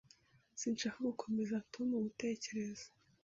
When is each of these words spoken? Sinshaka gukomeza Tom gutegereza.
Sinshaka 0.59 0.99
gukomeza 1.09 1.65
Tom 1.73 1.89
gutegereza. 2.05 2.85